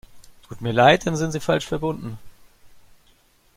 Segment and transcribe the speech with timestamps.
[0.47, 2.17] Tut mir leid, dann sind Sie falsch verbunden.